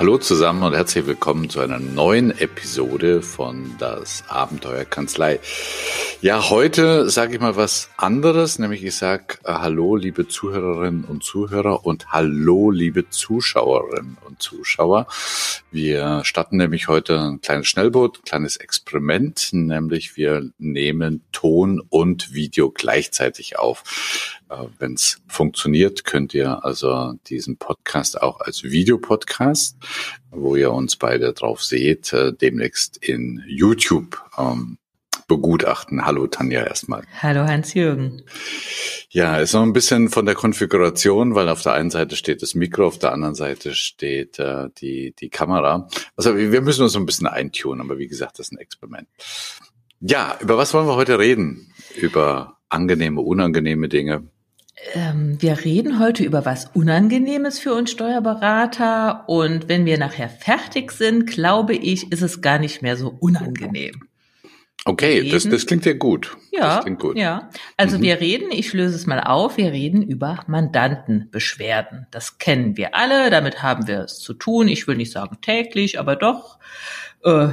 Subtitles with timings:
[0.00, 5.40] Hallo zusammen und herzlich willkommen zu einer neuen Episode von Das Abenteuer Kanzlei.
[6.22, 11.24] Ja, heute sage ich mal was anderes, nämlich ich sage äh, Hallo, liebe Zuhörerinnen und
[11.24, 15.06] Zuhörer und Hallo, liebe Zuschauerinnen und Zuschauer.
[15.70, 22.34] Wir starten nämlich heute ein kleines Schnellboot, ein kleines Experiment, nämlich wir nehmen Ton und
[22.34, 24.38] Video gleichzeitig auf.
[24.50, 29.78] Äh, Wenn es funktioniert, könnt ihr also diesen Podcast auch als Videopodcast,
[30.32, 34.76] wo ihr uns beide drauf seht, äh, demnächst in YouTube ähm,
[35.30, 36.04] begutachten.
[36.04, 37.04] Hallo Tanja erstmal.
[37.22, 38.22] Hallo Hans-Jürgen.
[39.10, 42.56] Ja, ist noch ein bisschen von der Konfiguration, weil auf der einen Seite steht das
[42.56, 45.88] Mikro, auf der anderen Seite steht äh, die, die Kamera.
[46.16, 49.06] Also wir müssen uns so ein bisschen eintunen, aber wie gesagt, das ist ein Experiment.
[50.00, 51.72] Ja, über was wollen wir heute reden?
[51.96, 54.24] Über angenehme, unangenehme Dinge.
[54.94, 60.90] Ähm, wir reden heute über was Unangenehmes für uns Steuerberater und wenn wir nachher fertig
[60.90, 64.09] sind, glaube ich, ist es gar nicht mehr so unangenehm.
[64.86, 66.36] Okay, das, das klingt ja gut.
[66.52, 67.16] Ja, das klingt gut.
[67.16, 67.50] ja.
[67.76, 68.02] Also Mhm.
[68.02, 72.06] wir reden, ich löse es mal auf, wir reden über Mandantenbeschwerden.
[72.10, 74.68] Das kennen wir alle, damit haben wir es zu tun.
[74.68, 76.58] Ich will nicht sagen täglich, aber doch
[77.24, 77.48] äh,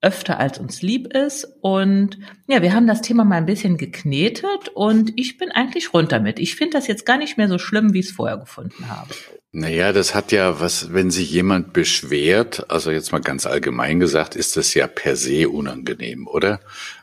[0.00, 1.46] öfter als uns lieb ist.
[1.60, 6.12] Und ja, wir haben das Thema mal ein bisschen geknetet und ich bin eigentlich rund
[6.12, 6.38] damit.
[6.40, 9.14] Ich finde das jetzt gar nicht mehr so schlimm, wie ich es vorher gefunden habe.
[9.56, 14.34] Naja, das hat ja was, wenn sich jemand beschwert, also jetzt mal ganz allgemein gesagt,
[14.34, 16.58] ist das ja per se unangenehm, oder?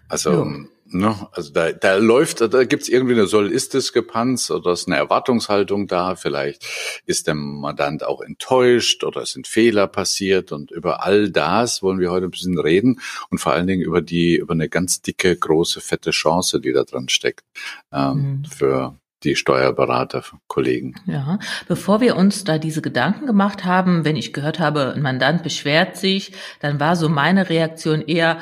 [0.09, 0.55] Also, Ja.
[0.83, 6.17] ne, also da, da läuft, da gibt's irgendwie eine Soll-Ist-Diskrepanz oder ist eine Erwartungshaltung da.
[6.17, 6.65] Vielleicht
[7.05, 12.01] ist der Mandant auch enttäuscht oder es sind Fehler passiert und über all das wollen
[12.01, 15.33] wir heute ein bisschen reden und vor allen Dingen über die, über eine ganz dicke,
[15.37, 17.45] große, fette Chance, die da dran steckt,
[17.93, 18.45] ähm, Mhm.
[18.45, 20.95] für die Steuerberater, Kollegen.
[21.05, 25.43] Ja, bevor wir uns da diese Gedanken gemacht haben, wenn ich gehört habe, ein Mandant
[25.43, 28.37] beschwert sich, dann war so meine Reaktion eher,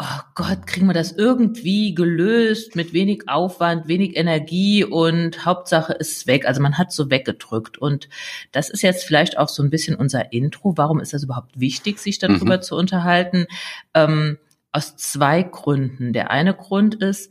[0.00, 6.16] oh Gott, kriegen wir das irgendwie gelöst mit wenig Aufwand, wenig Energie und Hauptsache ist
[6.16, 6.46] es weg.
[6.46, 7.78] Also man hat so weggedrückt.
[7.78, 8.08] Und
[8.50, 10.74] das ist jetzt vielleicht auch so ein bisschen unser Intro.
[10.76, 12.62] Warum ist das überhaupt wichtig, sich darüber Mhm.
[12.62, 13.46] zu unterhalten?
[13.94, 14.38] Ähm,
[14.72, 16.12] aus zwei Gründen.
[16.12, 17.30] Der eine Grund ist,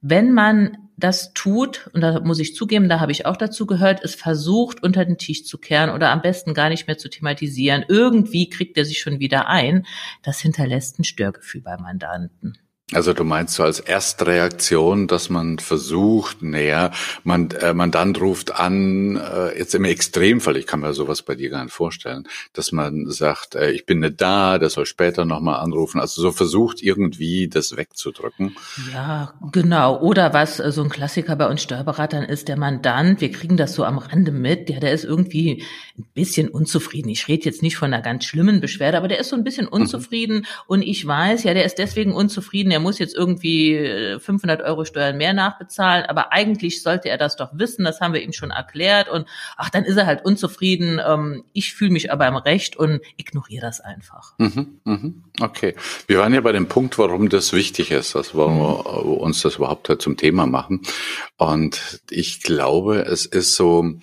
[0.00, 4.02] wenn man das tut, und da muss ich zugeben, da habe ich auch dazu gehört,
[4.02, 7.84] es versucht unter den Tisch zu kehren oder am besten gar nicht mehr zu thematisieren,
[7.88, 9.86] irgendwie kriegt er sich schon wieder ein,
[10.22, 12.58] das hinterlässt ein Störgefühl bei Mandanten.
[12.94, 16.90] Also du meinst so als Erstreaktion, dass man versucht, näher,
[17.22, 21.50] man, äh, Mandant ruft an, äh, jetzt im Extremfall, ich kann mir sowas bei dir
[21.50, 25.60] gar nicht vorstellen, dass man sagt, äh, ich bin nicht da, der soll später nochmal
[25.60, 28.56] anrufen, also so versucht irgendwie das wegzudrücken.
[28.90, 30.00] Ja, genau.
[30.00, 33.74] Oder was äh, so ein Klassiker bei uns Steuerberatern ist, der Mandant, wir kriegen das
[33.74, 35.62] so am Rande mit, der, der ist irgendwie
[35.98, 37.10] ein bisschen unzufrieden.
[37.10, 39.68] Ich rede jetzt nicht von einer ganz schlimmen Beschwerde, aber der ist so ein bisschen
[39.68, 44.62] unzufrieden und ich weiß, ja, der ist deswegen unzufrieden, er muss jetzt irgendwie äh, 500
[44.62, 48.32] Euro Steuern mehr nachbezahlen, aber eigentlich sollte er das doch wissen, das haben wir ihm
[48.32, 52.36] schon erklärt und ach, dann ist er halt unzufrieden, ähm, ich fühle mich aber im
[52.36, 54.34] Recht und ignoriere das einfach.
[54.38, 55.74] Mhm, mhm, okay.
[56.06, 59.56] Wir waren ja bei dem Punkt, warum das wichtig ist, dass wir äh, uns das
[59.56, 60.82] überhaupt halt zum Thema machen.
[61.36, 63.94] Und ich glaube, es ist so, äh,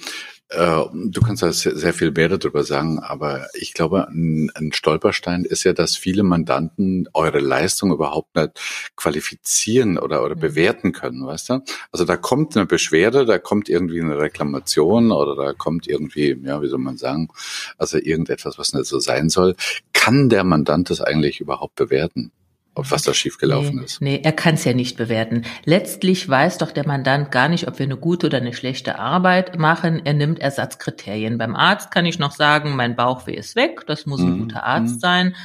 [0.50, 5.64] du kannst da sehr, viel mehr darüber sagen, aber ich glaube, ein, ein Stolperstein ist
[5.64, 8.52] ja, dass viele Mandanten eure Leistung überhaupt nicht
[8.96, 10.40] qualifizieren oder, oder Mhm.
[10.40, 11.64] bewerten können, weißt du?
[11.92, 16.62] Also da kommt eine Beschwerde, da kommt irgendwie eine Reklamation oder da kommt irgendwie, ja,
[16.62, 17.30] wie soll man sagen,
[17.78, 19.56] also irgendetwas, was nicht so sein soll.
[19.94, 22.32] Kann der Mandant das eigentlich überhaupt bewerten?
[22.78, 24.02] Ob was da schiefgelaufen nee, ist?
[24.02, 25.44] Nee, er kann es ja nicht bewerten.
[25.64, 29.58] Letztlich weiß doch der Mandant gar nicht, ob wir eine gute oder eine schlechte Arbeit
[29.58, 30.02] machen.
[30.06, 31.38] Er nimmt Ersatzkriterien.
[31.38, 34.66] Beim Arzt kann ich noch sagen, mein Bauchweh ist weg, das muss ein Mhm, guter
[34.66, 35.00] Arzt mhm.
[35.00, 35.36] sein.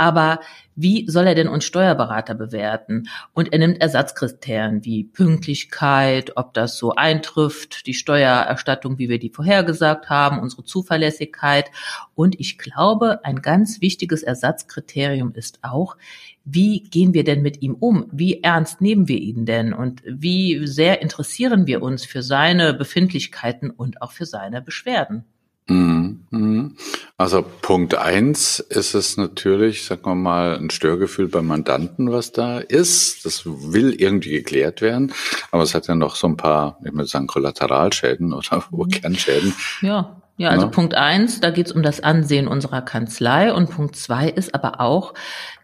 [0.00, 0.40] Aber
[0.76, 3.10] wie soll er denn uns Steuerberater bewerten?
[3.34, 9.28] Und er nimmt Ersatzkriterien wie Pünktlichkeit, ob das so eintrifft, die Steuererstattung, wie wir die
[9.28, 11.70] vorhergesagt haben, unsere Zuverlässigkeit.
[12.14, 15.98] Und ich glaube, ein ganz wichtiges Ersatzkriterium ist auch,
[16.46, 18.06] wie gehen wir denn mit ihm um?
[18.10, 19.74] Wie ernst nehmen wir ihn denn?
[19.74, 25.26] Und wie sehr interessieren wir uns für seine Befindlichkeiten und auch für seine Beschwerden?
[25.70, 26.76] Mhm, mhm.
[27.16, 32.58] Also Punkt eins ist es natürlich, sagen wir mal, ein Störgefühl beim Mandanten, was da
[32.58, 33.24] ist.
[33.24, 35.12] Das will irgendwie geklärt werden,
[35.52, 38.88] aber es hat ja noch so ein paar, ich würde sagen, Kollateralschäden oder Mhm.
[38.88, 39.54] Kernschäden.
[39.80, 40.72] Ja, ja, also Ja.
[40.72, 44.80] Punkt eins, da geht es um das Ansehen unserer Kanzlei und Punkt zwei ist aber
[44.80, 45.14] auch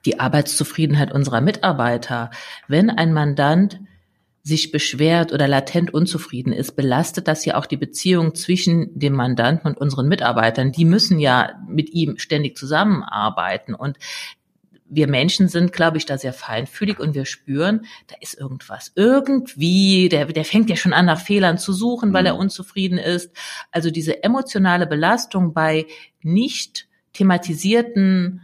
[0.04, 2.30] die Arbeitszufriedenheit unserer Mitarbeiter.
[2.68, 3.80] Wenn ein Mandant
[4.46, 9.66] sich beschwert oder latent unzufrieden ist, belastet das ja auch die Beziehung zwischen dem Mandanten
[9.66, 10.70] und unseren Mitarbeitern.
[10.70, 13.98] Die müssen ja mit ihm ständig zusammenarbeiten und
[14.88, 18.92] wir Menschen sind, glaube ich, da sehr feinfühlig und wir spüren, da ist irgendwas.
[18.94, 22.40] Irgendwie, der, der fängt ja schon an, nach Fehlern zu suchen, weil er mhm.
[22.42, 23.32] unzufrieden ist.
[23.72, 25.86] Also diese emotionale Belastung bei
[26.22, 28.42] nicht thematisierten,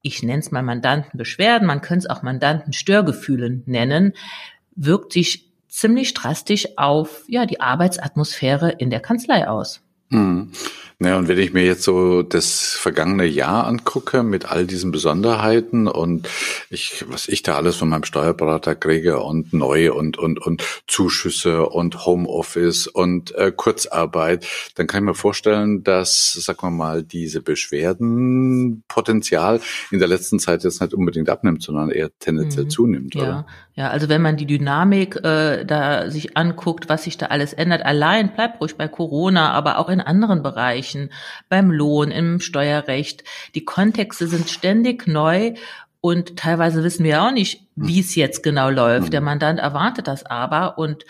[0.00, 4.14] ich nenne es mal Mandantenbeschwerden, man könnte es auch Mandantenstörgefühlen nennen,
[4.74, 9.80] wirkt sich ziemlich drastisch auf ja die Arbeitsatmosphäre in der Kanzlei aus.
[11.04, 15.88] Ja, und wenn ich mir jetzt so das vergangene Jahr angucke mit all diesen Besonderheiten
[15.88, 16.28] und
[16.70, 21.66] ich, was ich da alles von meinem Steuerberater kriege und neu und, und, und Zuschüsse
[21.66, 24.46] und Homeoffice und äh, Kurzarbeit,
[24.76, 29.60] dann kann ich mir vorstellen, dass, sagen wir mal, diese Beschwerdenpotenzial
[29.90, 32.70] in der letzten Zeit jetzt nicht unbedingt abnimmt, sondern eher tendenziell mhm.
[32.70, 33.22] zunimmt, ja.
[33.22, 33.44] oder?
[33.74, 37.86] Ja, also wenn man die Dynamik äh, da sich anguckt, was sich da alles ändert,
[37.86, 40.91] allein bleibt ruhig bei Corona, aber auch in anderen Bereichen,
[41.48, 43.24] beim Lohn, im Steuerrecht.
[43.54, 45.54] Die Kontexte sind ständig neu
[46.00, 47.88] und teilweise wissen wir auch nicht, hm.
[47.88, 49.04] wie es jetzt genau läuft.
[49.04, 49.10] Hm.
[49.10, 50.78] Der Mandant erwartet das aber.
[50.78, 51.04] Und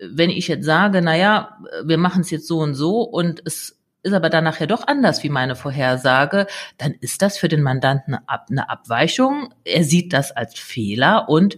[0.00, 3.78] wenn ich jetzt sage, na ja, wir machen es jetzt so und so und es
[4.02, 8.16] ist aber dann nachher doch anders wie meine Vorhersage, dann ist das für den Mandanten
[8.26, 9.54] eine Abweichung.
[9.64, 11.56] Er sieht das als Fehler und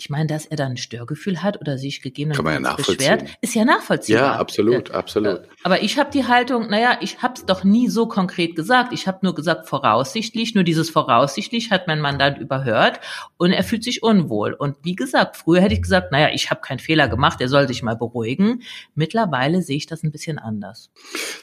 [0.00, 3.66] ich meine, dass er dann ein Störgefühl hat oder sich gegebenenfalls ja beschwert, ist ja
[3.66, 4.22] nachvollziehbar.
[4.22, 5.42] Ja, absolut, absolut.
[5.62, 8.94] Aber ich habe die Haltung, naja, ich habe es doch nie so konkret gesagt.
[8.94, 13.00] Ich habe nur gesagt, voraussichtlich, nur dieses voraussichtlich hat mein Mandant überhört
[13.36, 14.54] und er fühlt sich unwohl.
[14.54, 17.68] Und wie gesagt, früher hätte ich gesagt, naja, ich habe keinen Fehler gemacht, er soll
[17.68, 18.62] sich mal beruhigen.
[18.94, 20.88] Mittlerweile sehe ich das ein bisschen anders.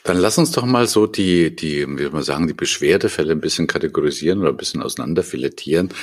[0.03, 3.41] Dann lass uns doch mal so die, die, wie soll man sagen, die Beschwerdefälle ein
[3.41, 5.93] bisschen kategorisieren oder ein bisschen auseinanderfilettieren.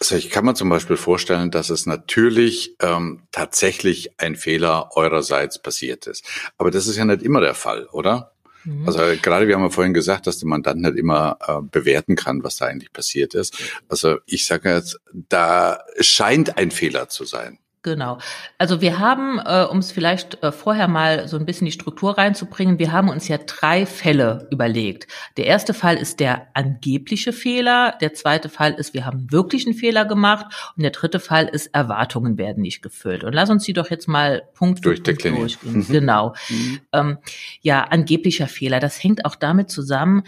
[0.00, 5.58] Also ich kann mir zum Beispiel vorstellen, dass es natürlich ähm, tatsächlich ein Fehler eurerseits
[5.58, 6.24] passiert ist.
[6.56, 8.32] Aber das ist ja nicht immer der Fall, oder?
[8.64, 8.86] Mhm.
[8.86, 12.42] Also gerade wir haben ja vorhin gesagt, dass der Mandant nicht immer äh, bewerten kann,
[12.42, 13.54] was da eigentlich passiert ist.
[13.90, 17.58] Also ich sage jetzt, da scheint ein Fehler zu sein.
[17.82, 18.18] Genau.
[18.58, 22.18] Also wir haben, äh, um es vielleicht äh, vorher mal so ein bisschen die Struktur
[22.18, 25.06] reinzubringen, wir haben uns ja drei Fälle überlegt.
[25.38, 29.74] Der erste Fall ist der angebliche Fehler, der zweite Fall ist, wir haben wirklich einen
[29.74, 33.24] Fehler gemacht und der dritte Fall ist, Erwartungen werden nicht gefüllt.
[33.24, 35.48] Und lass uns die doch jetzt mal Punkt für Punkt durchgehen.
[35.62, 35.86] Mhm.
[35.88, 36.34] Genau.
[36.50, 36.80] Mhm.
[36.92, 37.18] Ähm,
[37.62, 40.24] ja, angeblicher Fehler, das hängt auch damit zusammen,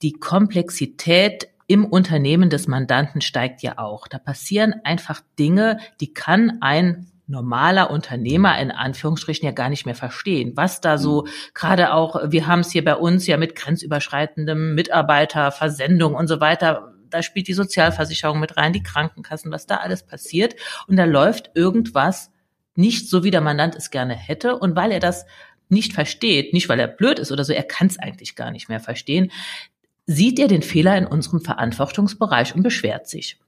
[0.00, 4.06] die Komplexität im Unternehmen des Mandanten steigt ja auch.
[4.06, 9.94] Da passieren einfach Dinge, die kann ein normaler Unternehmer in Anführungsstrichen ja gar nicht mehr
[9.94, 10.52] verstehen.
[10.56, 16.14] Was da so gerade auch, wir haben es hier bei uns ja mit grenzüberschreitendem Mitarbeiterversendung
[16.14, 16.92] und so weiter.
[17.08, 20.54] Da spielt die Sozialversicherung mit rein, die Krankenkassen, was da alles passiert.
[20.86, 22.30] Und da läuft irgendwas
[22.76, 24.58] nicht so, wie der Mandant es gerne hätte.
[24.58, 25.24] Und weil er das
[25.68, 28.68] nicht versteht, nicht weil er blöd ist oder so, er kann es eigentlich gar nicht
[28.68, 29.30] mehr verstehen,
[30.06, 33.38] sieht er den Fehler in unserem Verantwortungsbereich und beschwert sich.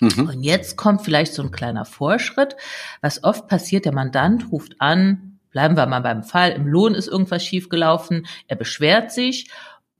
[0.00, 0.28] Mhm.
[0.28, 2.56] Und jetzt kommt vielleicht so ein kleiner Vorschritt.
[3.00, 7.08] Was oft passiert, der Mandant ruft an, bleiben wir mal beim Fall, im Lohn ist
[7.08, 9.50] irgendwas schiefgelaufen, er beschwert sich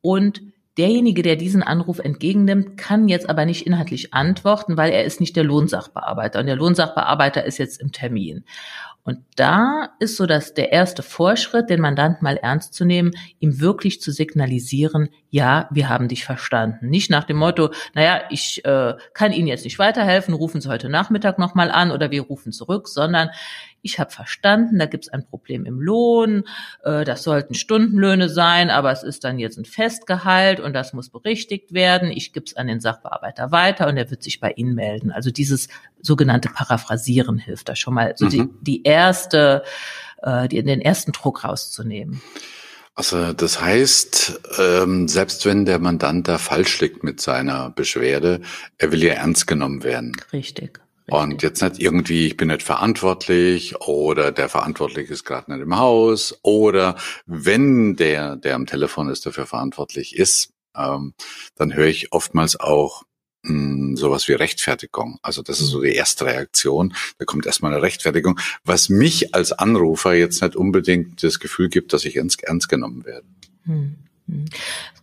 [0.00, 0.42] und
[0.76, 5.36] derjenige, der diesen Anruf entgegennimmt, kann jetzt aber nicht inhaltlich antworten, weil er ist nicht
[5.36, 8.44] der Lohnsachbearbeiter und der Lohnsachbearbeiter ist jetzt im Termin.
[9.06, 13.60] Und da ist so, dass der erste Vorschritt, den Mandant mal ernst zu nehmen, ihm
[13.60, 16.88] wirklich zu signalisieren, ja, wir haben dich verstanden.
[16.88, 20.88] Nicht nach dem Motto, naja, ich äh, kann Ihnen jetzt nicht weiterhelfen, rufen Sie heute
[20.88, 23.28] Nachmittag nochmal an oder wir rufen zurück, sondern
[23.84, 26.44] ich habe verstanden, da gibt es ein Problem im Lohn,
[26.82, 31.10] äh, das sollten Stundenlöhne sein, aber es ist dann jetzt ein Festgehalt und das muss
[31.10, 32.10] berichtigt werden.
[32.10, 35.12] Ich gebe es an den Sachbearbeiter weiter und er wird sich bei Ihnen melden.
[35.12, 35.68] Also dieses
[36.00, 38.30] sogenannte Paraphrasieren hilft da schon mal, so mhm.
[38.30, 39.62] die, die erste,
[40.22, 42.22] äh, die, den ersten Druck rauszunehmen.
[42.94, 48.40] Also das heißt, ähm, selbst wenn der Mandant da falsch liegt mit seiner Beschwerde,
[48.78, 50.16] er will ja ernst genommen werden.
[50.32, 50.83] Richtig.
[51.06, 55.76] Und jetzt nicht irgendwie, ich bin nicht verantwortlich oder der Verantwortliche ist gerade nicht im
[55.76, 56.96] Haus oder
[57.26, 61.14] wenn der, der am Telefon ist, dafür verantwortlich ist, ähm,
[61.56, 63.02] dann höre ich oftmals auch
[63.42, 65.18] mh, hm, sowas wie Rechtfertigung.
[65.22, 66.94] Also das ist so die erste Reaktion.
[67.18, 71.92] Da kommt erstmal eine Rechtfertigung, was mich als Anrufer jetzt nicht unbedingt das Gefühl gibt,
[71.92, 73.26] dass ich ernst, ernst genommen werde.
[73.64, 73.96] Hm.
[74.28, 74.46] Hm.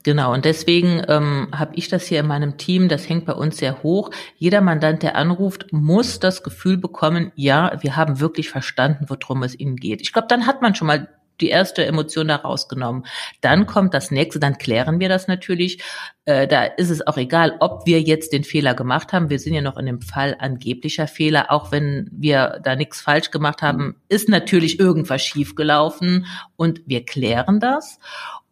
[0.04, 3.58] Genau, und deswegen ähm, habe ich das hier in meinem Team, das hängt bei uns
[3.58, 4.10] sehr hoch.
[4.38, 9.60] Jeder Mandant, der anruft, muss das Gefühl bekommen, ja, wir haben wirklich verstanden, worum es
[9.60, 10.02] ihnen geht.
[10.02, 11.08] Ich glaube, dann hat man schon mal
[11.42, 13.06] die erste Emotion da rausgenommen.
[13.42, 15.84] Dann kommt das nächste, dann klären wir das natürlich.
[16.26, 19.30] Äh, da ist es auch egal, ob wir jetzt den Fehler gemacht haben.
[19.30, 21.52] Wir sind ja noch in dem Fall angeblicher Fehler.
[21.52, 27.60] Auch wenn wir da nichts falsch gemacht haben, ist natürlich irgendwas schiefgelaufen und wir klären
[27.60, 28.00] das.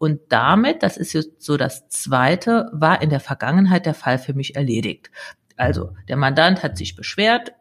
[0.00, 4.32] Und damit, das ist jetzt so das Zweite, war in der Vergangenheit der Fall für
[4.32, 5.10] mich erledigt.
[5.56, 7.52] Also der Mandant hat sich beschwert,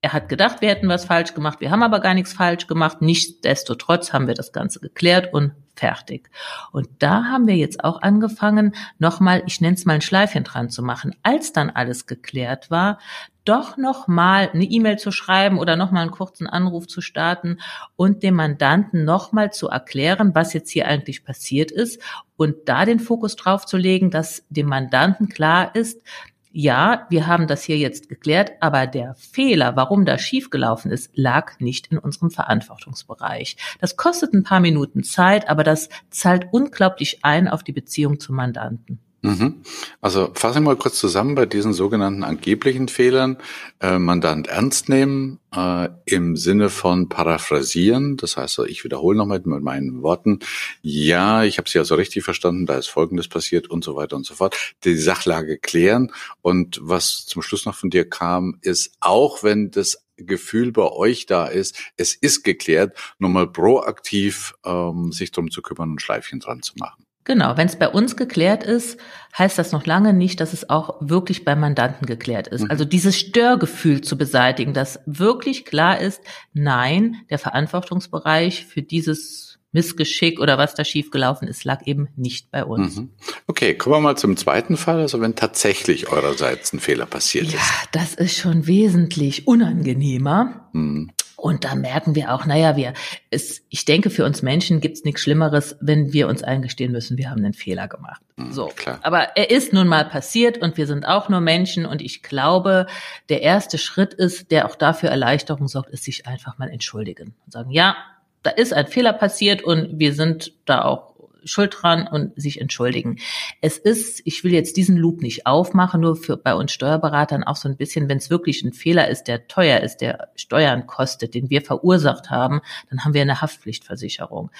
[0.00, 3.02] er hat gedacht, wir hätten was falsch gemacht, wir haben aber gar nichts falsch gemacht.
[3.02, 6.30] Nichtsdestotrotz haben wir das Ganze geklärt und fertig.
[6.72, 10.70] Und da haben wir jetzt auch angefangen, nochmal, ich nenne es mal ein Schleifchen dran
[10.70, 11.14] zu machen.
[11.22, 12.98] Als dann alles geklärt war,
[13.44, 17.58] doch nochmal eine E-Mail zu schreiben oder nochmal einen kurzen Anruf zu starten
[17.96, 22.00] und dem Mandanten nochmal zu erklären, was jetzt hier eigentlich passiert ist
[22.36, 26.02] und da den Fokus drauf zu legen, dass dem Mandanten klar ist,
[26.52, 31.60] ja, wir haben das hier jetzt geklärt, aber der Fehler, warum das schiefgelaufen ist, lag
[31.60, 33.56] nicht in unserem Verantwortungsbereich.
[33.80, 38.36] Das kostet ein paar Minuten Zeit, aber das zahlt unglaublich ein auf die Beziehung zum
[38.36, 38.98] Mandanten.
[39.22, 39.62] Mhm.
[40.00, 43.36] Also fassen wir mal kurz zusammen bei diesen sogenannten angeblichen Fehlern.
[43.80, 48.16] Äh, Mandant ernst nehmen äh, im Sinne von paraphrasieren.
[48.16, 50.38] Das heißt, ich wiederhole nochmal mit meinen Worten.
[50.80, 54.24] Ja, ich habe Sie also richtig verstanden, da ist Folgendes passiert und so weiter und
[54.24, 54.56] so fort.
[54.84, 56.12] Die Sachlage klären.
[56.40, 61.26] Und was zum Schluss noch von dir kam, ist, auch wenn das Gefühl bei euch
[61.26, 66.62] da ist, es ist geklärt, nochmal proaktiv ähm, sich drum zu kümmern und Schleifchen dran
[66.62, 67.04] zu machen.
[67.30, 68.98] Genau, wenn es bei uns geklärt ist,
[69.38, 72.62] heißt das noch lange nicht, dass es auch wirklich beim Mandanten geklärt ist.
[72.62, 72.70] Mhm.
[72.72, 76.20] Also dieses Störgefühl zu beseitigen, dass wirklich klar ist,
[76.54, 82.64] nein, der Verantwortungsbereich für dieses Missgeschick oder was da schiefgelaufen ist, lag eben nicht bei
[82.64, 82.96] uns.
[82.96, 83.10] Mhm.
[83.46, 87.52] Okay, kommen wir mal zum zweiten Fall, also wenn tatsächlich eurerseits ein Fehler passiert ja,
[87.52, 87.58] ist.
[87.60, 90.68] Ja, das ist schon wesentlich unangenehmer.
[90.72, 91.12] Mhm.
[91.40, 92.92] Und da merken wir auch, naja, wir,
[93.30, 97.30] es, ich denke, für uns Menschen gibt's nichts Schlimmeres, wenn wir uns eingestehen müssen, wir
[97.30, 98.20] haben einen Fehler gemacht.
[98.36, 98.66] Mhm, so.
[98.76, 98.98] Klar.
[99.02, 102.86] Aber er ist nun mal passiert und wir sind auch nur Menschen und ich glaube,
[103.28, 107.52] der erste Schritt ist, der auch dafür Erleichterung sorgt, ist sich einfach mal entschuldigen und
[107.52, 107.96] sagen, ja,
[108.42, 111.09] da ist ein Fehler passiert und wir sind da auch
[111.44, 113.18] schuld dran und sich entschuldigen.
[113.60, 117.56] Es ist, ich will jetzt diesen Loop nicht aufmachen, nur für bei uns Steuerberatern auch
[117.56, 121.34] so ein bisschen, wenn es wirklich ein Fehler ist, der teuer ist, der Steuern kostet,
[121.34, 124.50] den wir verursacht haben, dann haben wir eine Haftpflichtversicherung.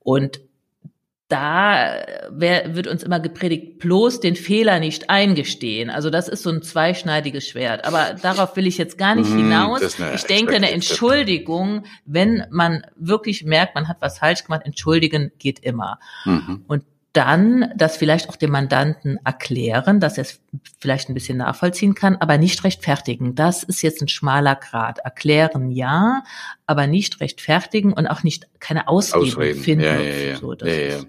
[0.00, 0.40] Und
[1.32, 5.88] da wär, wird uns immer gepredigt, bloß den Fehler nicht eingestehen.
[5.88, 7.86] Also das ist so ein zweischneidiges Schwert.
[7.86, 9.80] Aber darauf will ich jetzt gar nicht mhm, hinaus.
[10.14, 15.58] Ich denke, eine Entschuldigung, wenn man wirklich merkt, man hat was falsch gemacht, entschuldigen geht
[15.60, 15.98] immer.
[16.26, 16.64] Mhm.
[16.68, 20.40] Und dann das vielleicht auch dem Mandanten erklären, dass er es
[20.80, 23.34] vielleicht ein bisschen nachvollziehen kann, aber nicht rechtfertigen.
[23.34, 24.98] Das ist jetzt ein schmaler Grad.
[25.00, 26.24] Erklären ja,
[26.66, 29.62] aber nicht rechtfertigen und auch nicht keine Ausreden, Ausreden.
[29.62, 29.84] finden.
[29.84, 30.36] Ja, ja, ja.
[30.36, 31.00] So, ja, ja.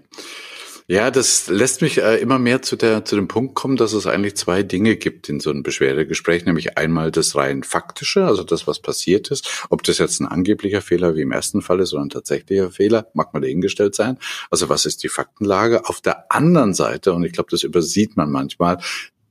[0.86, 4.06] Ja, das lässt mich äh, immer mehr zu, der, zu dem Punkt kommen, dass es
[4.06, 8.66] eigentlich zwei Dinge gibt in so einem Beschwerdegespräch, nämlich einmal das rein faktische, also das,
[8.66, 9.66] was passiert ist.
[9.70, 13.08] Ob das jetzt ein angeblicher Fehler wie im ersten Fall ist oder ein tatsächlicher Fehler,
[13.14, 14.18] mag mal dahingestellt sein.
[14.50, 15.88] Also was ist die Faktenlage?
[15.88, 18.78] Auf der anderen Seite, und ich glaube, das übersieht man manchmal,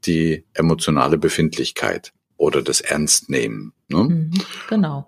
[0.05, 3.73] die emotionale Befindlichkeit oder das Ernstnehmen.
[3.89, 4.03] Ne?
[4.03, 4.31] Mhm,
[4.67, 5.07] genau.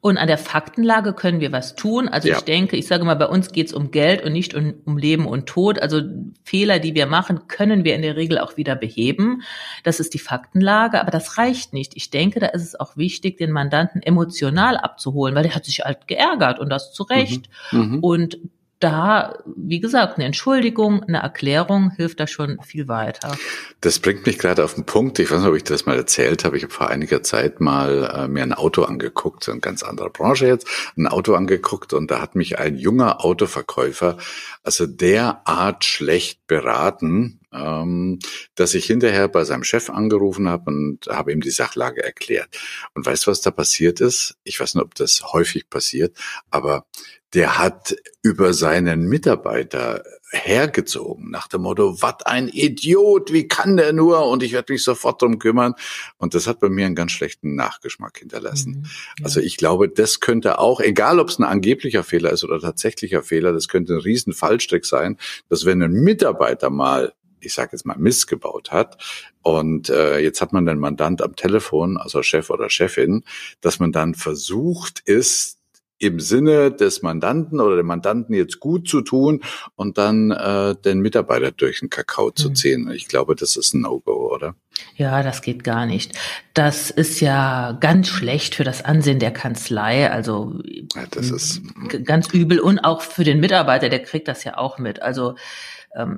[0.00, 2.06] Und an der Faktenlage können wir was tun.
[2.06, 2.36] Also ja.
[2.36, 4.98] ich denke, ich sage mal, bei uns geht es um Geld und nicht um, um,
[4.98, 5.80] Leben und Tod.
[5.80, 6.02] Also
[6.44, 9.42] Fehler, die wir machen, können wir in der Regel auch wieder beheben.
[9.82, 11.96] Das ist die Faktenlage, aber das reicht nicht.
[11.96, 15.80] Ich denke, da ist es auch wichtig, den Mandanten emotional abzuholen, weil der hat sich
[15.80, 17.48] halt geärgert und das zu Recht.
[17.72, 17.80] Mhm.
[17.80, 17.98] Mhm.
[18.00, 18.38] Und
[18.80, 23.36] da, wie gesagt, eine Entschuldigung, eine Erklärung hilft da schon viel weiter.
[23.80, 25.18] Das bringt mich gerade auf den Punkt.
[25.18, 26.56] Ich weiß nicht, ob ich das mal erzählt habe.
[26.56, 30.10] Ich habe vor einiger Zeit mal äh, mir ein Auto angeguckt, so eine ganz andere
[30.10, 34.16] Branche jetzt, ein Auto angeguckt und da hat mich ein junger Autoverkäufer
[34.62, 38.18] also derart schlecht beraten, ähm,
[38.54, 42.56] dass ich hinterher bei seinem Chef angerufen habe und habe ihm die Sachlage erklärt.
[42.94, 44.36] Und weißt du, was da passiert ist?
[44.44, 46.16] Ich weiß nicht, ob das häufig passiert,
[46.50, 46.86] aber
[47.34, 50.02] der hat über seinen Mitarbeiter
[50.32, 54.26] hergezogen nach dem Motto, was ein Idiot, wie kann der nur?
[54.26, 55.74] Und ich werde mich sofort drum kümmern.
[56.18, 58.80] Und das hat bei mir einen ganz schlechten Nachgeschmack hinterlassen.
[58.80, 58.84] Mhm,
[59.18, 59.24] ja.
[59.24, 63.22] Also ich glaube, das könnte auch, egal ob es ein angeblicher Fehler ist oder tatsächlicher
[63.22, 65.16] Fehler, das könnte ein riesen Fallstrick sein,
[65.48, 68.98] dass wenn ein Mitarbeiter mal ich sage jetzt mal, missgebaut hat.
[69.42, 73.24] Und äh, jetzt hat man den Mandant am Telefon, also Chef oder Chefin,
[73.60, 75.60] dass man dann versucht ist,
[76.00, 79.42] im Sinne des Mandanten oder dem Mandanten jetzt gut zu tun
[79.76, 82.54] und dann äh, den Mitarbeiter durch den Kakao zu mhm.
[82.54, 82.90] ziehen.
[82.90, 84.54] Ich glaube, das ist ein No-Go, oder?
[84.96, 86.18] Ja, das geht gar nicht.
[86.54, 90.10] Das ist ja ganz schlecht für das Ansehen der Kanzlei.
[90.10, 91.60] Also ja, das ist
[92.04, 95.02] ganz übel und auch für den Mitarbeiter, der kriegt das ja auch mit.
[95.02, 95.34] Also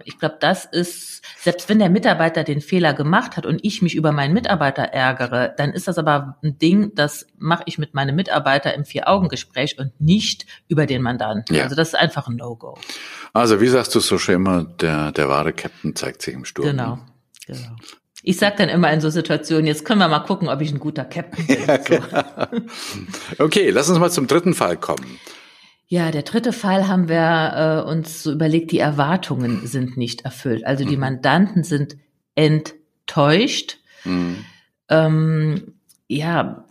[0.04, 3.94] ich glaube, das ist, selbst wenn der Mitarbeiter den Fehler gemacht hat und ich mich
[3.94, 8.14] über meinen Mitarbeiter ärgere, dann ist das aber ein Ding, das mache ich mit meinem
[8.14, 11.56] Mitarbeiter im Vier-Augen-Gespräch und nicht über den Mandanten.
[11.56, 11.64] Ja.
[11.64, 12.76] Also das ist einfach ein No-Go.
[13.32, 16.66] Also wie sagst du so schon immer, der, der wahre Captain zeigt sich im Sturm.
[16.66, 16.98] Genau,
[17.46, 17.76] genau.
[18.22, 20.78] Ich sag dann immer in so Situationen, jetzt können wir mal gucken, ob ich ein
[20.78, 21.58] guter Captain bin.
[21.66, 22.48] Ja,
[23.38, 25.18] okay, lass uns mal zum dritten Fall kommen.
[25.88, 30.64] Ja, der dritte Fall haben wir äh, uns so überlegt, die Erwartungen sind nicht erfüllt.
[30.64, 31.00] Also die mhm.
[31.00, 31.96] Mandanten sind
[32.34, 33.78] enttäuscht.
[34.04, 34.44] Mhm.
[34.88, 35.74] Ähm,
[36.08, 36.64] ja,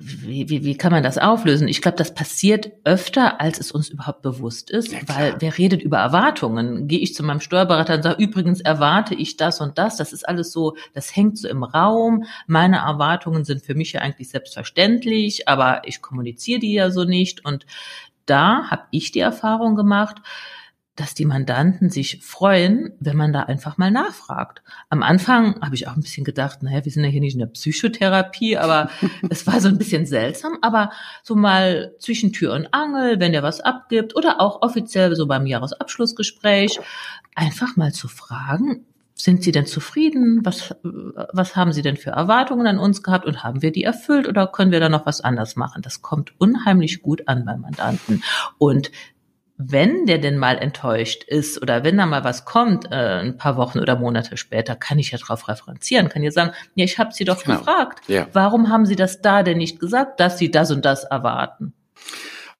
[0.00, 1.68] wie, wie, wie kann man das auflösen?
[1.68, 5.82] Ich glaube, das passiert öfter, als es uns überhaupt bewusst ist, ja, weil wer redet
[5.82, 6.88] über Erwartungen?
[6.88, 9.96] Gehe ich zu meinem Steuerberater und sage, übrigens erwarte ich das und das.
[9.96, 12.24] Das ist alles so, das hängt so im Raum.
[12.46, 17.44] Meine Erwartungen sind für mich ja eigentlich selbstverständlich, aber ich kommuniziere die ja so nicht.
[17.44, 17.66] Und
[18.26, 20.22] da habe ich die Erfahrung gemacht,
[21.00, 24.62] dass die Mandanten sich freuen, wenn man da einfach mal nachfragt.
[24.90, 27.38] Am Anfang habe ich auch ein bisschen gedacht, naja, wir sind ja hier nicht in
[27.38, 28.90] der Psychotherapie, aber
[29.30, 30.58] es war so ein bisschen seltsam.
[30.60, 30.90] Aber
[31.22, 35.46] so mal zwischen Tür und Angel, wenn der was abgibt oder auch offiziell so beim
[35.46, 36.80] Jahresabschlussgespräch,
[37.34, 38.84] einfach mal zu fragen,
[39.22, 40.40] sind Sie denn zufrieden?
[40.44, 44.28] Was, was haben Sie denn für Erwartungen an uns gehabt und haben wir die erfüllt
[44.28, 45.82] oder können wir da noch was anders machen?
[45.82, 48.22] Das kommt unheimlich gut an beim Mandanten.
[48.58, 48.90] Und
[49.62, 53.56] wenn der denn mal enttäuscht ist oder wenn da mal was kommt, äh, ein paar
[53.56, 57.12] Wochen oder Monate später, kann ich ja darauf referenzieren, kann ja sagen, ja, ich habe
[57.12, 57.58] Sie doch genau.
[57.58, 58.26] gefragt, ja.
[58.32, 61.74] warum haben Sie das da denn nicht gesagt, dass Sie das und das erwarten?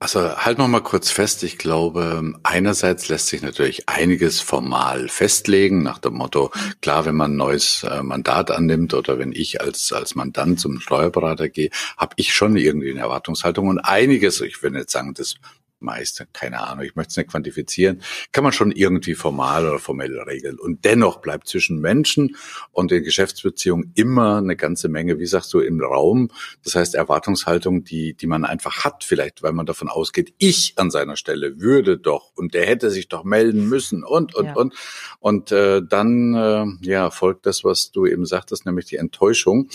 [0.03, 1.43] Also halten wir mal kurz fest.
[1.43, 7.33] Ich glaube, einerseits lässt sich natürlich einiges formal festlegen, nach dem Motto, klar, wenn man
[7.33, 12.15] ein neues äh, Mandat annimmt oder wenn ich als, als Mandant zum Steuerberater gehe, habe
[12.17, 15.35] ich schon irgendwie eine Erwartungshaltung und einiges, ich will nicht sagen, das
[15.81, 20.19] meiste, keine Ahnung, ich möchte es nicht quantifizieren, kann man schon irgendwie formal oder formell
[20.21, 20.59] regeln.
[20.59, 22.37] Und dennoch bleibt zwischen Menschen
[22.73, 26.31] und den Geschäftsbeziehungen immer eine ganze Menge, wie sagst du, im Raum.
[26.65, 30.91] Das heißt, Erwartungshaltung, die, die man einfach hat, vielleicht, weil man davon ausgeht, ich an
[30.91, 34.55] seiner Stelle würde doch und der hätte sich doch melden müssen und, und, ja.
[34.55, 34.75] und.
[35.19, 39.69] Und äh, dann äh, ja folgt das, was du eben sagtest, nämlich die Enttäuschung.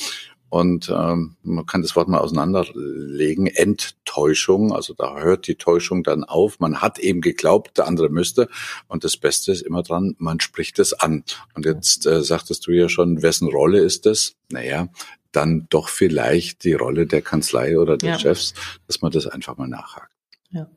[0.56, 3.48] Und ähm, man kann das Wort mal auseinanderlegen.
[3.48, 6.62] Enttäuschung, also da hört die Täuschung dann auf.
[6.62, 8.48] Man hat eben geglaubt, der andere müsste.
[8.88, 11.26] Und das Beste ist immer dran, man spricht es an.
[11.56, 14.38] Und jetzt äh, sagtest du ja schon, wessen Rolle ist das?
[14.50, 14.88] Naja,
[15.34, 18.18] dann doch vielleicht die Rolle der Kanzlei oder des ja.
[18.20, 18.54] Chefs,
[18.88, 20.14] dass man das einfach mal nachhakt.
[20.52, 20.70] Ja.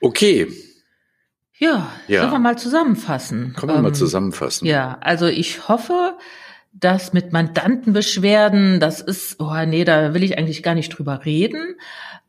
[0.00, 0.46] Okay.
[1.58, 2.20] Ja, ja.
[2.20, 3.54] sollen wir mal zusammenfassen?
[3.54, 4.64] Können wir ähm, mal zusammenfassen.
[4.64, 6.16] Ja, also ich hoffe,
[6.72, 11.76] das mit Mandantenbeschwerden, das ist, oh nee, da will ich eigentlich gar nicht drüber reden.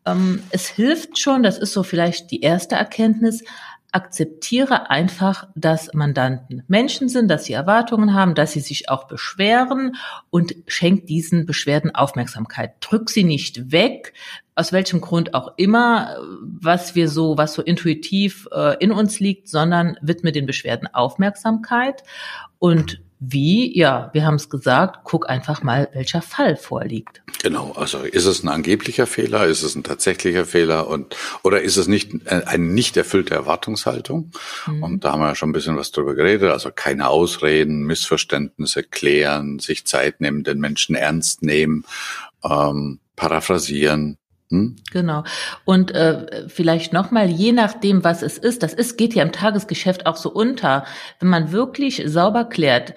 [0.05, 3.43] Ähm, es hilft schon, das ist so vielleicht die erste Erkenntnis,
[3.93, 9.95] akzeptiere einfach, dass Mandanten Menschen sind, dass sie Erwartungen haben, dass sie sich auch beschweren
[10.31, 12.73] und schenk diesen Beschwerden Aufmerksamkeit.
[12.79, 14.13] Drück sie nicht weg,
[14.55, 19.47] aus welchem Grund auch immer, was wir so, was so intuitiv äh, in uns liegt,
[19.47, 22.03] sondern widme den Beschwerden Aufmerksamkeit
[22.57, 27.21] und wie, ja, wir haben es gesagt, guck einfach mal, welcher Fall vorliegt.
[27.41, 31.77] Genau, also ist es ein angeblicher Fehler, ist es ein tatsächlicher Fehler und oder ist
[31.77, 34.31] es nicht äh, eine nicht erfüllte Erwartungshaltung?
[34.67, 34.83] Mhm.
[34.83, 38.83] Und da haben wir ja schon ein bisschen was drüber geredet, also keine Ausreden, Missverständnisse
[38.83, 41.85] klären, sich Zeit nehmen, den Menschen ernst nehmen,
[42.43, 44.17] ähm, paraphrasieren,
[44.53, 44.75] hm?
[44.91, 45.23] Genau.
[45.65, 50.05] Und äh, vielleicht nochmal, je nachdem, was es ist, das ist, geht ja im Tagesgeschäft
[50.05, 50.85] auch so unter.
[51.19, 52.93] Wenn man wirklich sauber klärt,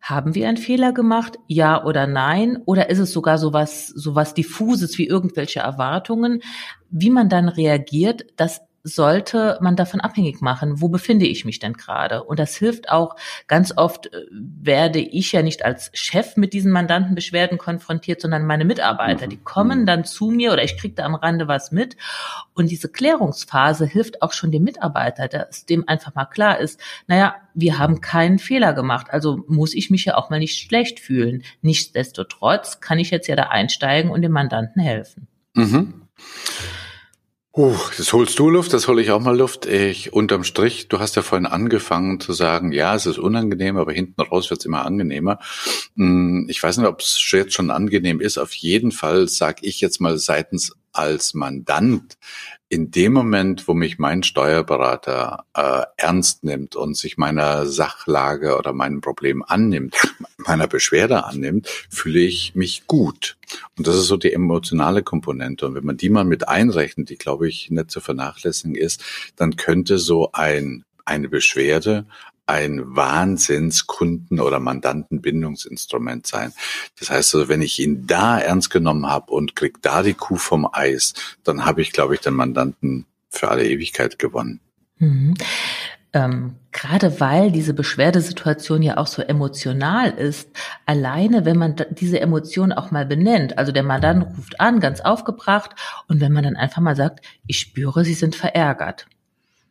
[0.00, 1.40] haben wir einen Fehler gemacht?
[1.48, 2.58] Ja oder nein?
[2.66, 6.40] Oder ist es sogar sowas, sowas diffuses wie irgendwelche Erwartungen?
[6.88, 11.74] Wie man dann reagiert, das sollte man davon abhängig machen, wo befinde ich mich denn
[11.74, 12.24] gerade?
[12.24, 13.14] Und das hilft auch,
[13.46, 18.64] ganz oft äh, werde ich ja nicht als Chef mit diesen Mandantenbeschwerden konfrontiert, sondern meine
[18.64, 19.86] Mitarbeiter, die kommen mhm.
[19.86, 21.96] dann zu mir oder ich kriege da am Rande was mit.
[22.54, 27.36] Und diese Klärungsphase hilft auch schon dem Mitarbeiter, dass dem einfach mal klar ist, naja,
[27.54, 31.44] wir haben keinen Fehler gemacht, also muss ich mich ja auch mal nicht schlecht fühlen.
[31.60, 35.28] Nichtsdestotrotz kann ich jetzt ja da einsteigen und dem Mandanten helfen.
[35.54, 36.08] Mhm.
[37.54, 39.66] Uh, das holst du Luft, das hole ich auch mal Luft.
[39.66, 43.92] Ich unterm Strich, du hast ja vorhin angefangen zu sagen, ja, es ist unangenehm, aber
[43.92, 45.38] hinten raus wird's immer angenehmer.
[45.94, 48.38] Hm, ich weiß nicht, ob es jetzt schon angenehm ist.
[48.38, 52.16] Auf jeden Fall sage ich jetzt mal seitens als Mandant
[52.72, 58.72] in dem Moment, wo mich mein Steuerberater äh, ernst nimmt und sich meiner Sachlage oder
[58.72, 59.94] meinem Problem annimmt,
[60.38, 63.36] meiner Beschwerde annimmt, fühle ich mich gut.
[63.76, 65.66] Und das ist so die emotionale Komponente.
[65.66, 69.04] Und wenn man die mal mit einrechnet, die glaube ich nicht zu vernachlässigen ist,
[69.36, 72.06] dann könnte so ein eine Beschwerde
[72.46, 76.52] ein Wahnsinnskunden- oder Mandantenbindungsinstrument sein.
[76.98, 80.36] Das heißt, also, wenn ich ihn da ernst genommen habe und krieg da die Kuh
[80.36, 84.60] vom Eis, dann habe ich, glaube ich, den Mandanten für alle Ewigkeit gewonnen.
[84.98, 85.34] Mhm.
[86.14, 90.50] Ähm, gerade weil diese Beschwerdesituation ja auch so emotional ist,
[90.84, 95.70] alleine wenn man diese Emotion auch mal benennt, also der Mandant ruft an, ganz aufgebracht,
[96.08, 99.06] und wenn man dann einfach mal sagt, ich spüre, Sie sind verärgert.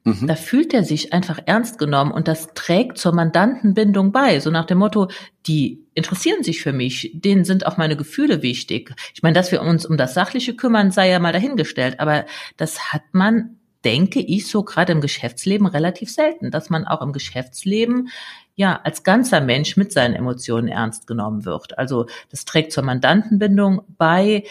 [0.03, 0.27] Mhm.
[0.27, 4.39] Da fühlt er sich einfach ernst genommen und das trägt zur Mandantenbindung bei.
[4.39, 5.09] So nach dem Motto,
[5.45, 8.95] die interessieren sich für mich, denen sind auch meine Gefühle wichtig.
[9.13, 12.25] Ich meine, dass wir uns um das Sachliche kümmern, sei ja mal dahingestellt, aber
[12.57, 17.13] das hat man denke ich so gerade im Geschäftsleben relativ selten, dass man auch im
[17.13, 18.09] Geschäftsleben
[18.55, 21.77] ja als ganzer Mensch mit seinen Emotionen ernst genommen wird.
[21.77, 24.43] Also das trägt zur Mandantenbindung bei.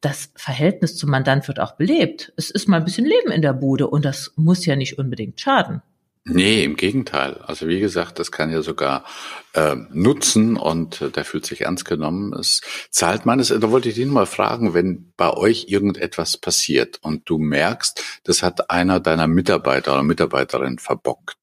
[0.00, 2.32] Das Verhältnis zum Mandant wird auch belebt.
[2.36, 5.40] Es ist mal ein bisschen Leben in der Bude und das muss ja nicht unbedingt
[5.40, 5.82] schaden.
[6.24, 7.38] Nee, im Gegenteil.
[7.38, 9.04] Also wie gesagt, das kann ja sogar
[9.54, 12.32] äh, nutzen und äh, der fühlt sich ernst genommen.
[12.32, 12.60] Es
[12.90, 17.38] zahlt meines, da wollte ich dich mal fragen, wenn bei euch irgendetwas passiert und du
[17.38, 21.36] merkst, das hat einer deiner Mitarbeiter oder Mitarbeiterin verbockt.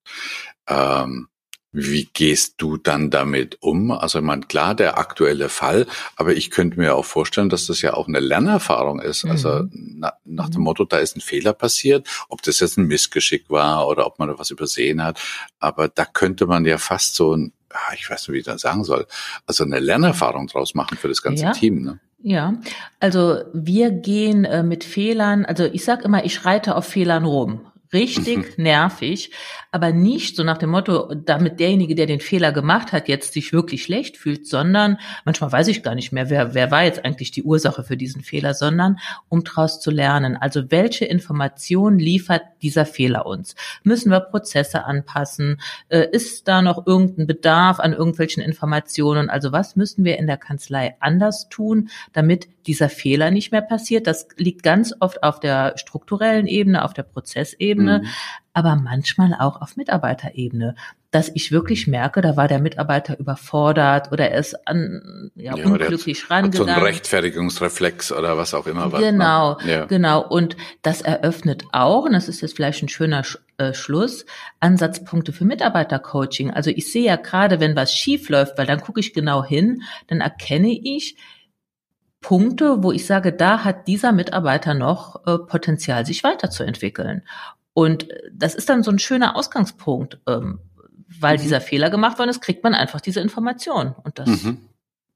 [0.68, 1.28] Ähm,
[1.72, 3.92] wie gehst du dann damit um?
[3.92, 7.82] Also ich meine, klar, der aktuelle Fall, aber ich könnte mir auch vorstellen, dass das
[7.82, 9.26] ja auch eine Lernerfahrung ist.
[9.26, 9.40] Also mhm.
[9.40, 10.66] Also na, nach dem mhm.
[10.66, 14.28] Motto, da ist ein Fehler passiert, ob das jetzt ein Missgeschick war oder ob man
[14.28, 15.20] da was übersehen hat.
[15.60, 17.54] Aber da könnte man ja fast so ein,
[17.96, 19.06] ich weiß nicht, wie ich das sagen soll,
[19.46, 21.52] also eine Lernerfahrung draus machen für das ganze ja.
[21.52, 21.84] Team.
[21.84, 22.00] Ne?
[22.22, 22.56] Ja,
[23.00, 27.62] also wir gehen äh, mit Fehlern, also ich sag immer, ich reite auf Fehlern rum
[27.92, 29.32] richtig nervig,
[29.72, 33.52] aber nicht so nach dem Motto, damit derjenige, der den Fehler gemacht hat, jetzt sich
[33.54, 37.32] wirklich schlecht fühlt, sondern manchmal weiß ich gar nicht mehr, wer, wer war jetzt eigentlich
[37.32, 40.38] die Ursache für diesen Fehler, sondern um daraus zu lernen.
[40.38, 43.56] Also welche Information liefert dieser Fehler uns?
[43.84, 45.60] Müssen wir Prozesse anpassen?
[45.90, 49.30] Äh, ist da noch irgendein Bedarf an irgendwelchen Informationen?
[49.30, 54.08] Also was müssen wir in der Kanzlei anders tun, damit dieser Fehler nicht mehr passiert?
[54.08, 58.00] Das liegt ganz oft auf der strukturellen Ebene, auf der Prozessebene.
[58.00, 58.08] Mhm
[58.60, 60.76] aber manchmal auch auf Mitarbeiterebene,
[61.12, 65.66] dass ich wirklich merke, da war der Mitarbeiter überfordert oder er ist an, ja, ja
[65.66, 66.68] unglücklich rangegangen.
[66.68, 68.92] so ein Rechtfertigungsreflex oder was auch immer.
[68.92, 69.72] Was, genau, ne?
[69.72, 69.86] ja.
[69.86, 70.28] genau.
[70.28, 73.24] Und das eröffnet auch, und das ist jetzt vielleicht ein schöner
[73.58, 74.26] äh, Schluss,
[74.60, 76.52] Ansatzpunkte für Mitarbeitercoaching.
[76.52, 79.84] Also ich sehe ja gerade, wenn was schief läuft, weil dann gucke ich genau hin,
[80.08, 81.16] dann erkenne ich,
[82.22, 87.24] Punkte, wo ich sage, da hat dieser Mitarbeiter noch äh, Potenzial, sich weiterzuentwickeln.
[87.74, 90.60] Und das ist dann so ein schöner Ausgangspunkt, ähm,
[91.20, 91.42] weil mhm.
[91.42, 93.96] dieser Fehler gemacht worden ist, kriegt man einfach diese Information.
[94.04, 94.58] Und das, mhm.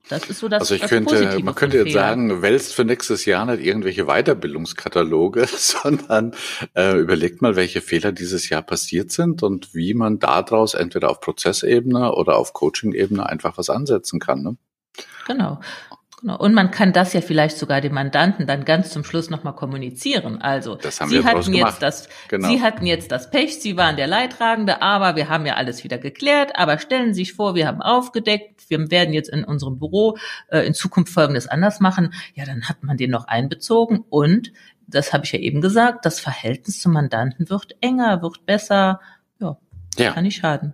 [0.08, 0.62] das ist so das.
[0.62, 2.00] Also ich das könnte, Positive man könnte jetzt Fehler.
[2.00, 6.32] sagen, wälzt für nächstes Jahr nicht irgendwelche Weiterbildungskataloge, sondern
[6.74, 11.20] äh, überlegt mal, welche Fehler dieses Jahr passiert sind und wie man daraus entweder auf
[11.20, 14.42] Prozessebene oder auf Coaching-Ebene einfach was ansetzen kann.
[14.42, 14.56] Ne?
[15.26, 15.60] Genau.
[16.24, 16.38] Genau.
[16.38, 20.40] Und man kann das ja vielleicht sogar dem Mandanten dann ganz zum Schluss nochmal kommunizieren.
[20.40, 22.48] Also, Sie hatten jetzt das, genau.
[22.48, 25.98] Sie hatten jetzt das Pech, Sie waren der Leidtragende, aber wir haben ja alles wieder
[25.98, 26.52] geklärt.
[26.56, 30.16] Aber stellen Sie sich vor, wir haben aufgedeckt, wir werden jetzt in unserem Büro
[30.48, 32.14] äh, in Zukunft Folgendes anders machen.
[32.34, 34.50] Ja, dann hat man den noch einbezogen und
[34.86, 39.02] das habe ich ja eben gesagt, das Verhältnis zum Mandanten wird enger, wird besser.
[39.40, 39.58] Ja,
[39.98, 40.12] ja.
[40.12, 40.72] kann nicht schaden.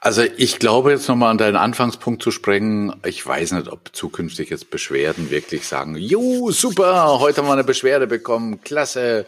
[0.00, 2.94] Also ich glaube jetzt nochmal an deinen Anfangspunkt zu sprengen.
[3.04, 7.64] Ich weiß nicht, ob zukünftig jetzt Beschwerden wirklich sagen, jo, super, heute haben wir eine
[7.64, 9.26] Beschwerde bekommen, klasse.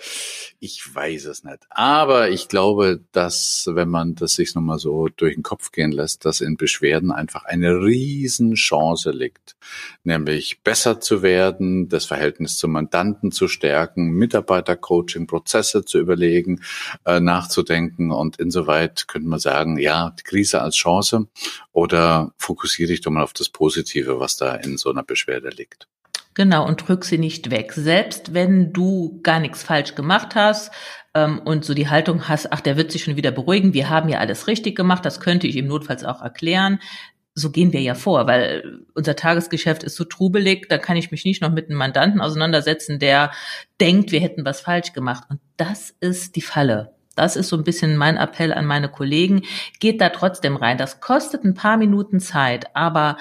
[0.62, 1.60] Ich weiß es nicht.
[1.70, 6.26] Aber ich glaube, dass, wenn man das sich nochmal so durch den Kopf gehen lässt,
[6.26, 9.56] dass in Beschwerden einfach eine Riesenchance liegt.
[10.04, 16.60] Nämlich besser zu werden, das Verhältnis zum Mandanten zu stärken, Mitarbeitercoaching, Prozesse zu überlegen,
[17.06, 18.10] äh, nachzudenken.
[18.10, 21.28] Und insoweit könnte man sagen, ja, die Krise als Chance
[21.72, 25.88] oder fokussiere dich doch mal auf das Positive, was da in so einer Beschwerde liegt.
[26.34, 27.72] Genau, und drück sie nicht weg.
[27.72, 30.70] Selbst wenn du gar nichts falsch gemacht hast
[31.12, 34.08] ähm, und so die Haltung hast, ach, der wird sich schon wieder beruhigen, wir haben
[34.08, 36.78] ja alles richtig gemacht, das könnte ich ihm notfalls auch erklären.
[37.34, 41.24] So gehen wir ja vor, weil unser Tagesgeschäft ist so trubelig, da kann ich mich
[41.24, 43.32] nicht noch mit einem Mandanten auseinandersetzen, der
[43.80, 45.24] denkt, wir hätten was falsch gemacht.
[45.28, 46.94] Und das ist die Falle.
[47.16, 49.42] Das ist so ein bisschen mein Appell an meine Kollegen.
[49.80, 50.78] Geht da trotzdem rein.
[50.78, 53.16] Das kostet ein paar Minuten Zeit, aber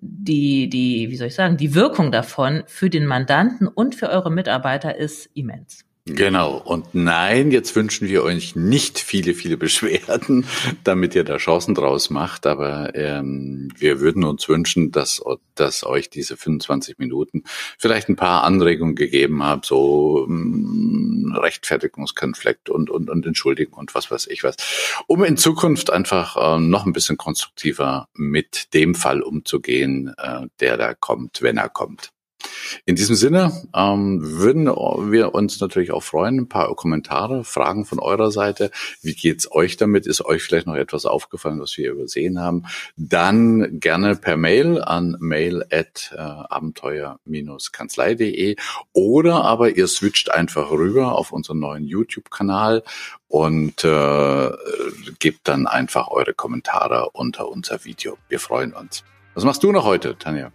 [0.00, 4.30] die, die, wie soll ich sagen, die Wirkung davon für den Mandanten und für eure
[4.30, 5.85] Mitarbeiter ist immens.
[6.08, 6.56] Genau.
[6.56, 10.46] Und nein, jetzt wünschen wir euch nicht viele, viele Beschwerden,
[10.84, 12.46] damit ihr da Chancen draus macht.
[12.46, 15.20] Aber ähm, wir würden uns wünschen, dass,
[15.56, 17.42] dass euch diese 25 Minuten
[17.76, 24.08] vielleicht ein paar Anregungen gegeben haben, so ähm, Rechtfertigungskonflikt und, und, und Entschuldigen und was
[24.08, 24.54] weiß ich was,
[25.08, 30.76] um in Zukunft einfach äh, noch ein bisschen konstruktiver mit dem Fall umzugehen, äh, der
[30.76, 32.12] da kommt, wenn er kommt.
[32.84, 37.98] In diesem Sinne ähm, würden wir uns natürlich auch freuen, ein paar Kommentare, Fragen von
[37.98, 38.70] eurer Seite.
[39.02, 40.06] Wie geht's euch damit?
[40.06, 42.64] Ist euch vielleicht noch etwas aufgefallen, was wir übersehen haben?
[42.96, 46.24] Dann gerne per Mail an mail at äh,
[48.92, 52.82] oder aber ihr switcht einfach rüber auf unseren neuen YouTube-Kanal
[53.28, 54.50] und äh,
[55.18, 58.16] gebt dann einfach eure Kommentare unter unser Video.
[58.28, 59.04] Wir freuen uns.
[59.34, 60.52] Was machst du noch heute, Tanja?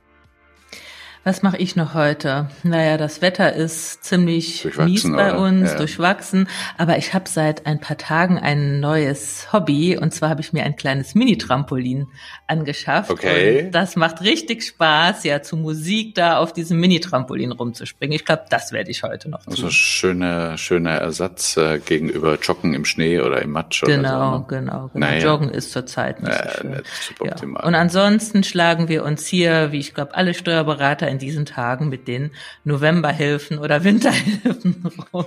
[1.23, 2.49] Was mache ich noch heute?
[2.63, 5.77] Naja, das Wetter ist ziemlich mies bei uns, ja.
[5.77, 6.47] durchwachsen.
[6.79, 9.95] Aber ich habe seit ein paar Tagen ein neues Hobby.
[9.99, 12.07] Und zwar habe ich mir ein kleines Mini-Trampolin
[12.47, 13.12] angeschafft.
[13.12, 13.65] Okay.
[13.65, 18.15] Und das macht richtig Spaß, ja, zu Musik da auf diesem Mini-Trampolin rumzuspringen.
[18.15, 19.53] Ich glaube, das werde ich heute noch tun.
[19.53, 24.38] Also schöner, schöner Ersatz äh, gegenüber Joggen im Schnee oder im Matsch genau, oder so.
[24.39, 24.45] Ne?
[24.47, 24.91] Genau, genau.
[24.95, 25.23] Naja.
[25.23, 26.71] Joggen ist zurzeit nicht naja, so schön.
[26.71, 26.86] Nicht
[27.23, 27.63] ja.
[27.63, 32.08] Und ansonsten schlagen wir uns hier, wie ich glaube, alle Steuerberater in diesen Tagen mit
[32.08, 32.32] den
[32.63, 35.26] Novemberhilfen oder Winterhilfen rum.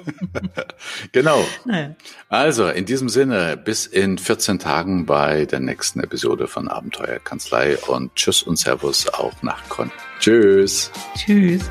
[1.13, 1.45] genau.
[1.65, 1.95] Naja.
[2.29, 8.15] Also in diesem Sinne, bis in 14 Tagen bei der nächsten Episode von Abenteuerkanzlei und
[8.17, 9.93] Tschüss und Servus auch nach Con.
[10.19, 10.91] Tschüss.
[11.17, 11.71] Tschüss.